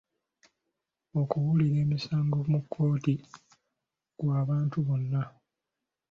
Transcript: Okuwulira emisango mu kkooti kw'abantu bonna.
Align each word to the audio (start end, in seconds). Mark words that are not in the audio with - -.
Okuwulira 1.19 1.77
emisango 1.85 2.37
mu 2.51 2.59
kkooti 2.63 3.13
kw'abantu 4.17 4.77
bonna. 4.87 5.23